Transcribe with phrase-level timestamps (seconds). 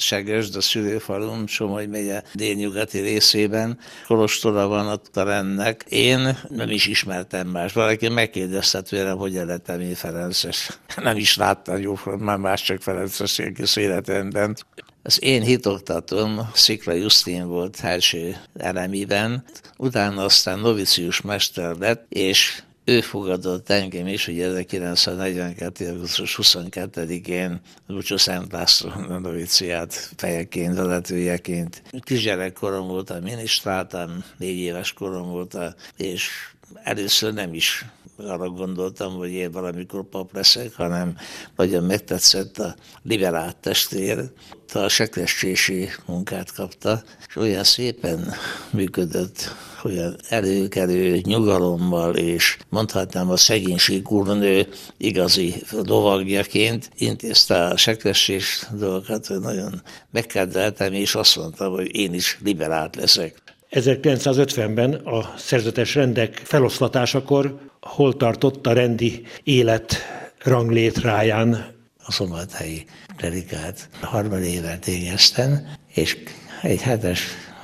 [0.00, 3.78] Segesd, a szülőfalum, Somogy megye délnyugati részében.
[4.06, 5.84] Kolostora van ott a rendnek.
[5.88, 7.72] Én nem is ismertem más.
[7.72, 10.70] Valaki megkérdezte tőlem, hogy lettem én Ferences.
[10.96, 14.56] Nem is láttam jó, már más csak Ferences egész életemben.
[15.02, 19.44] Az én hitoktatom Szikla Justin volt első elemiben,
[19.76, 25.88] utána aztán novicius mester lett, és ő fogadott engem is, hogy 1942.
[25.88, 31.82] augusztus 22-én Lucsó Szent László noviciát fejeként, vezetőjeként.
[32.00, 35.56] Kisgyerekkorom volt, a minisztráltam, négy éves korom volt,
[35.96, 36.28] és
[36.82, 37.84] először nem is
[38.16, 41.16] arra gondoltam, hogy én valamikor pap leszek, hanem
[41.56, 44.30] nagyon megtetszett a liberált testvér,
[44.72, 48.32] a sekressési munkát kapta, és olyan szépen
[48.70, 59.26] működött, olyan előkelő nyugalommal, és mondhatnám a szegénység úrnő igazi lovagjaként intézte a sekressés dolgokat,
[59.26, 63.42] hogy nagyon megkedveltem, és azt mondtam, hogy én is liberált leszek.
[63.70, 69.96] 1950-ben a szerzetes rendek feloszlatásakor hol tartott a rendi élet
[70.38, 71.78] ranglétráján?
[72.04, 72.84] A szombathelyi
[73.16, 76.16] predikát harmad évet végeztem, és
[76.62, 77.22] egy hetes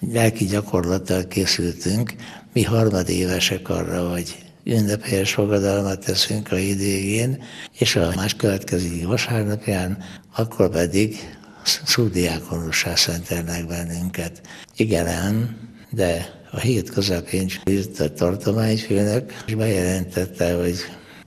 [0.00, 2.14] lelki gyakorlattal készültünk.
[2.52, 7.42] Mi harmadévesek arra, hogy ünnepélyes fogadalmat teszünk a idégén,
[7.78, 9.98] és a más következő vasárnapján,
[10.34, 11.36] akkor pedig
[11.84, 14.40] szúdiákonussá szentelnek bennünket.
[14.76, 15.56] Igen,
[15.90, 20.76] de a hét közepén írt a tartományfőnök, és bejelentette, hogy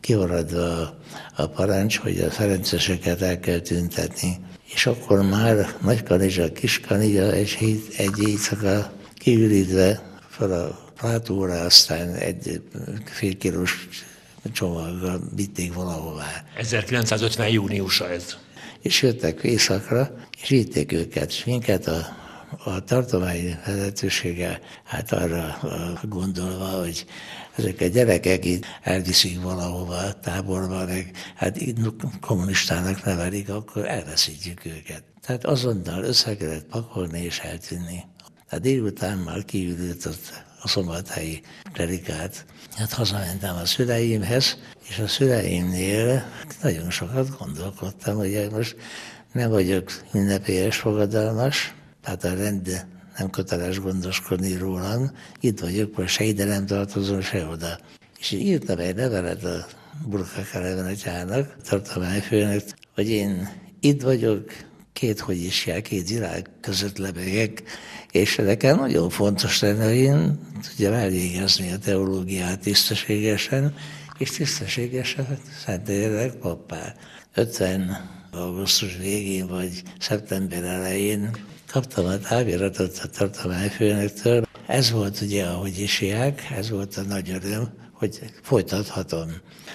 [0.00, 0.98] kimaradva a,
[1.36, 4.36] a parancs, hogy a ferenceseket el kell tüntetni.
[4.74, 11.60] És akkor már Nagy Kanizsa, Kis Kanizsa és hét, egy éjszaka kiürítve fel a plátóra,
[11.60, 12.62] aztán egy
[13.04, 13.88] fél kilós
[14.52, 16.44] csomaggal vitték valahová.
[16.56, 17.48] 1950.
[17.48, 18.36] júniusa ez.
[18.80, 20.10] És jöttek éjszakra,
[20.42, 22.16] és vitték őket, és minket a
[22.68, 25.58] a tartomány vezetősége hát arra
[26.02, 27.06] gondolva, hogy
[27.56, 31.58] ezek a gyerekek itt elviszik valahova táborba, meg hát
[32.20, 35.02] kommunistának nevelik, akkor elveszítjük őket.
[35.20, 38.04] Tehát azonnal össze kellett pakolni és eltűnni.
[38.50, 41.40] A délután már kiürült ott a szombathelyi
[41.72, 42.44] klerikát.
[42.76, 46.24] Hát hazamentem a szüleimhez, és a szüleimnél
[46.62, 48.76] nagyon sokat gondolkodtam, hogy most
[49.32, 52.86] nem vagyok ünnepélyes fogadalmas, tehát a rend
[53.18, 55.10] nem köteles gondoskodni rólam,
[55.40, 57.78] itt vagyok, most se ide nem tartozom, se oda.
[58.18, 59.66] És én írtam egy levelet a
[60.06, 62.62] Burka Kelevenetyának, tartományfőnek,
[62.94, 63.48] hogy én
[63.80, 64.52] itt vagyok,
[64.92, 67.62] két hogy is jár, két világ között lebegek,
[68.10, 70.38] és nekem nagyon fontos lenne, hogy én
[70.68, 73.74] tudjam elvégezni a teológiát tisztességesen,
[74.18, 76.94] és tisztességesen szenteljenek pappá.
[77.34, 81.30] 50 augusztus végén vagy szeptember elején
[81.72, 84.44] Kaptam a táviratot a tartományfőnöktől.
[84.66, 85.46] Ez volt ugye,
[85.78, 89.28] is ják, ez volt a nagy öröm, hogy folytathatom.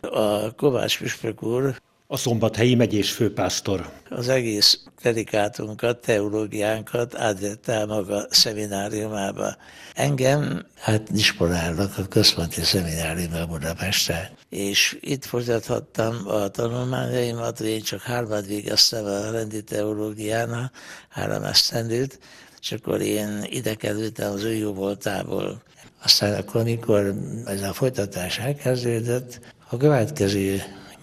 [0.00, 1.80] A Kovács Püspök úr
[2.12, 3.90] a szombathelyi megyés főpásztor.
[4.08, 9.56] Az egész dedikátunkat, teológiánkat átvette maga szemináriumába.
[9.94, 14.28] Engem hát disponálnak a központi szemináriumban Budapesten.
[14.48, 20.70] És itt folytathattam a tanulmányaimat, én csak hármat végeztem a rendi teológián,
[21.08, 22.18] három esztendőt,
[22.60, 25.62] és akkor én ide kerültem az ő jó voltából.
[26.02, 30.62] Aztán akkor, amikor ez a folytatás elkezdődött, a következő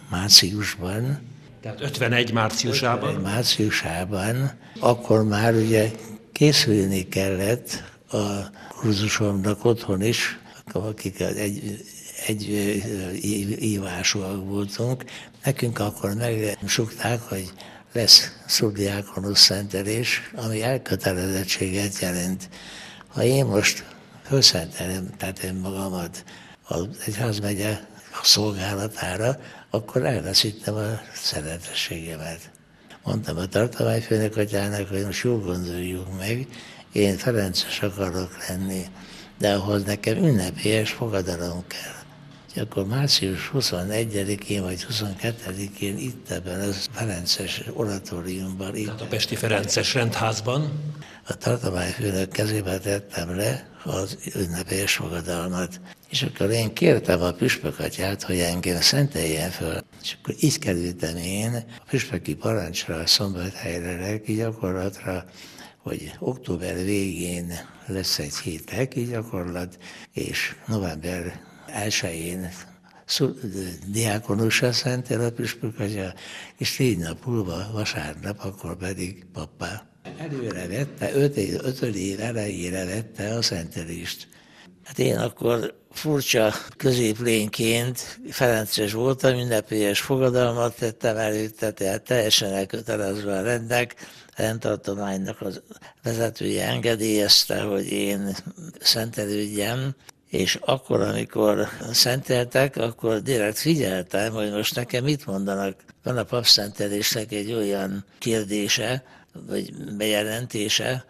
[0.09, 1.19] márciusban.
[1.61, 3.09] Tehát 51 márciusában?
[3.09, 5.91] 51 márciusában, akkor már ugye
[6.31, 8.25] készülni kellett a
[8.79, 10.39] kurzusomnak otthon is,
[10.73, 11.85] akik egy,
[12.25, 12.49] egy
[13.59, 15.03] ívásúak voltunk.
[15.43, 17.51] Nekünk akkor megsukták, hogy
[17.93, 22.49] lesz szubdiákonus szentelés, ami elkötelezettséget jelent.
[23.07, 23.85] Ha én most
[24.23, 26.23] felszentelem, tehát én magamat
[26.63, 27.79] az egyházmegye
[28.23, 29.39] szolgálatára,
[29.69, 32.51] akkor elveszítem a szeretességemet.
[33.03, 36.47] Mondtam a tartományfőnök atyának, hogy most jól gondoljuk meg,
[36.91, 38.85] én Ferences akarok lenni,
[39.37, 41.95] de ahhoz nekem ünnepélyes fogadalom kell.
[42.53, 48.75] És akkor március 21-én vagy 22-én itt ebben a Ferences oratóriumban.
[48.75, 50.71] Itt Tehát a Pesti Ferences rendházban?
[51.27, 55.79] A tartományfőnök kezébe tettem le az ünnepélyes fogadalmat.
[56.09, 59.79] És akkor én kértem a püspökatyát, hogy engem szenteljen föl.
[60.01, 65.25] És akkor így kerültem én a püspöki parancsra, a szombathelyre, lelki gyakorlatra,
[65.77, 67.53] hogy október végén
[67.85, 69.77] lesz egy hét lelki gyakorlat,
[70.13, 72.49] és november 1-én
[73.87, 76.13] diákonussá szentel a püspökatya,
[76.57, 79.85] és négy nap múlva, vasárnap, akkor pedig pappá.
[80.17, 84.27] előre vette, öt, ötöd év elejére vette a szentelést.
[84.87, 93.41] Hát én akkor furcsa középlényként Ferences voltam, ünnepélyes fogadalmat tettem előtte, tehát teljesen elkötelezve a
[93.41, 93.95] rendnek,
[94.35, 95.61] rendtartománynak az
[96.03, 98.35] vezetője engedélyezte, hogy én
[98.79, 99.95] szentelődjem,
[100.29, 105.75] és akkor, amikor szenteltek, akkor direkt figyeltem, hogy most nekem mit mondanak.
[106.03, 109.03] Van a papszentelésnek egy olyan kérdése,
[109.47, 111.05] vagy bejelentése,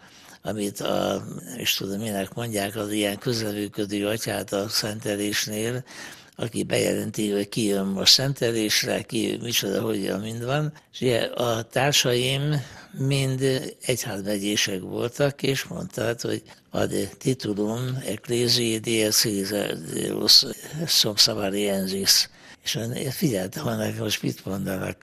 [0.48, 1.24] amit a,
[1.56, 5.84] és tudom, minek mondják, az ilyen közelőködő atyát a szentelésnél,
[6.36, 10.72] aki bejelenti, hogy ki jön most szentelésre, ki micsoda, hogyan mind van.
[10.98, 12.62] És a társaim
[12.92, 13.42] mind
[13.82, 20.44] egyházmegyések voltak, és mondta, hogy ad titulum ecclesiae diecesaris
[20.86, 22.28] sum savariensis.
[22.62, 22.78] És
[23.10, 24.96] figyeltem, hogy most mit mondanak.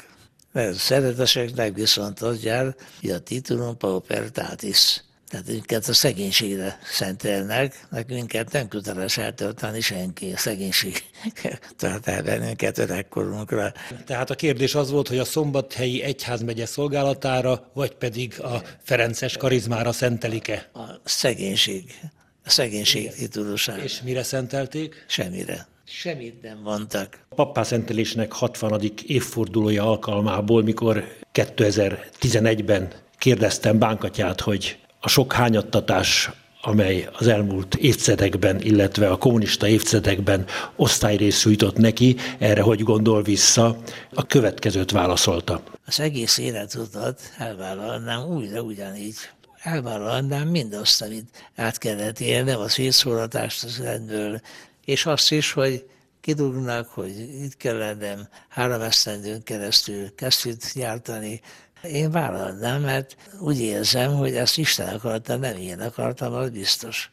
[0.52, 8.68] Mert szereteseknek viszont adjál, hogy a titulum paupertatis tehát minket a szegénységre szentelnek, nekünket nem
[8.68, 11.04] köteles eltölteni senki, a szegénység
[11.78, 13.74] tart el bennünket öregkorunkra.
[14.06, 19.92] Tehát a kérdés az volt, hogy a szombathelyi egyházmegye szolgálatára, vagy pedig a Ferences karizmára
[19.92, 20.70] szentelik-e?
[20.74, 22.00] A szegénység,
[22.46, 23.84] a szegénység titulusára.
[23.84, 25.06] És mire szentelték?
[25.08, 25.68] Semmire.
[25.88, 27.20] Semmit nem mondtak.
[27.30, 28.82] A pappászentelésnek 60.
[29.06, 36.32] évfordulója alkalmából, mikor 2011-ben kérdeztem Bánkatyát, hogy a sok hányattatás,
[36.62, 43.78] amely az elmúlt évtizedekben, illetve a kommunista évtizedekben osztályrész jutott neki, erre hogy gondol vissza,
[44.14, 45.62] a következőt válaszolta.
[45.86, 49.16] Az egész életutat elvállalnám újra ugyanígy.
[49.62, 54.42] Elvállalnám mindazt, amit át kellett élnem, a szétszóratást az rendből,
[54.86, 55.86] és azt is, hogy
[56.22, 61.42] kidugnak, hogy itt kell lennem, három esztendőn keresztül kesztyűt gyártani,
[61.88, 67.12] én vállalnám, mert úgy érzem, hogy ezt Isten akarta, nem én akartam, az biztos.